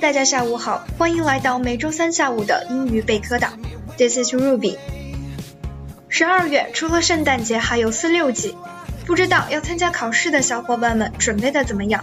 [0.00, 3.50] 大家下午好，欢迎来到每周三下午的英语备课岛。
[3.98, 4.78] This is Ruby。
[6.08, 8.56] 十二月除了圣诞节，还有四六级，
[9.04, 12.02] 不知道要参加考试的小伙伴们准备的怎么样？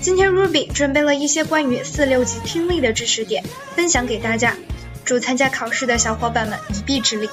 [0.00, 3.44] 今天 Ruby 准备了一些关于四六级听力的知识点，
[3.76, 4.56] 分享给大家，
[5.04, 7.30] 祝参加考试的小伙伴们一臂之力。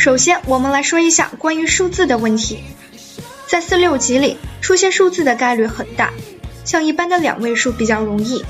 [0.00, 2.64] 首先，我们来说一下关于数字的问题。
[3.46, 6.14] 在四六级里，出现数字的概率很大，
[6.64, 8.42] 像一般的两位数比较容易，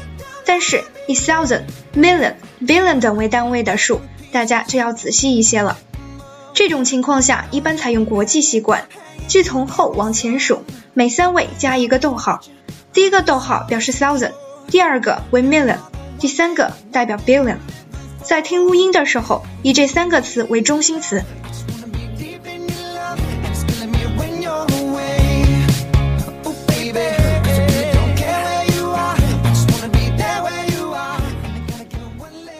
[0.46, 2.34] 但是以 thousand、million、
[2.64, 5.76] billion 等为单位的数，大家就要仔细一些了。
[6.54, 8.84] 这种情况下，一般采用国际习惯，
[9.26, 10.62] 即从后往前数，
[10.94, 12.42] 每三位加一个逗号，
[12.92, 14.30] 第一个逗号表示 thousand，
[14.69, 15.78] 第二个为 million，
[16.20, 17.56] 第三个代表 billion。
[18.30, 21.24] 在听录音的时候，以这三个词为中心词，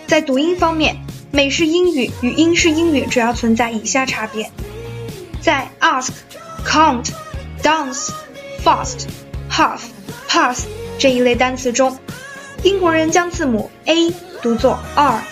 [0.09, 0.97] 在读音方面，
[1.31, 4.51] 美式英语与英式英语主要存在以下差别：
[5.41, 6.11] 在 ask、
[6.67, 7.13] count、
[7.63, 8.11] dance、
[8.65, 9.05] fast、
[9.49, 9.83] half、
[10.27, 10.67] pass
[10.99, 11.97] 这一类单词中，
[12.65, 14.11] 英国人将字母 a
[14.43, 15.23] 读作 r，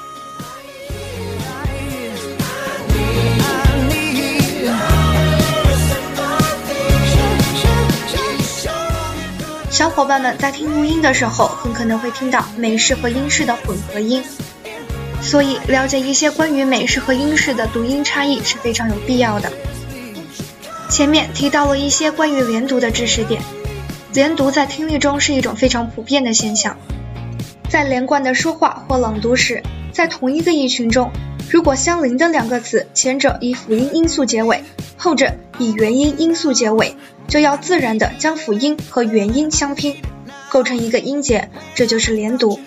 [9.92, 14.24] 伙伴们在听录音的时候，很可能会听到美式和英式的混合音，
[15.22, 19.52] 所以了解一些关于美式和英式的读音差异是非常有必要的。
[20.90, 23.42] 前面提到了一些关于连读的知识点，
[24.14, 26.78] 连读在听力中是一种非常普遍的现象。
[27.70, 29.62] 在连贯的说话或朗读时，
[29.92, 31.12] 在同一个音群中，
[31.52, 34.64] 如果相邻的两个词，前者以辅音因素结尾，
[34.96, 36.96] 后者以元音因素结尾，
[37.28, 40.02] 就要自然的将辅音和元音相拼，
[40.50, 42.58] 构成一个音节，这就是连读。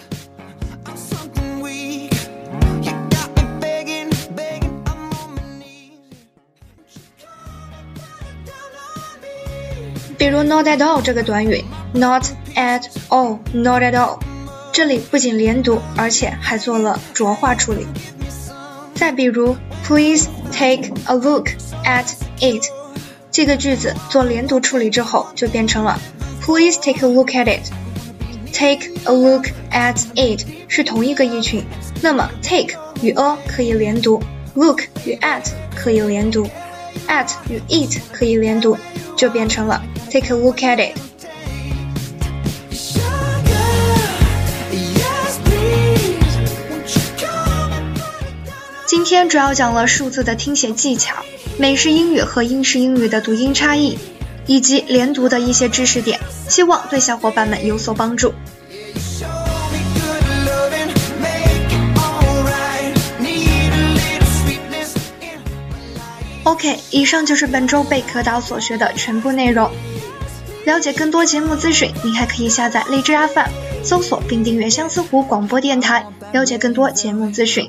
[10.18, 11.64] 比如 not at all 这个短语
[11.94, 14.18] ，not at all，not at all，
[14.72, 17.86] 这里不仅连读，而且还做了浊化处理。
[19.03, 19.55] 再比如
[19.85, 21.49] Please take a look
[21.85, 22.05] at
[22.39, 22.65] it。
[23.31, 25.99] 这个句子做连读处理之后，就变成了
[26.41, 31.63] Please take a look at it。Take a look at it 是同一个意群，
[32.01, 34.21] 那么 take 与 a 可以连读，
[34.55, 35.43] look 与 at
[35.75, 36.47] 可以连读，
[37.07, 38.77] at 与 it 可以连读，
[39.15, 39.81] 就变成了
[40.11, 40.97] take a look at it。
[48.94, 51.16] 今天主要讲了数字的听写技巧、
[51.58, 53.98] 美式英语和英式英语的读音差异，
[54.46, 58.32] 以及连读的一些知识点，希望对小伙伴们有所帮助。
[66.44, 69.68] OK，以上就是本周贝壳岛所学的全部内容。
[70.64, 73.50] 了解更多节目资讯，您还可以下载荔枝 FM，
[73.82, 77.68] 搜索并订阅相思湖广播电台，了解更多节目资讯。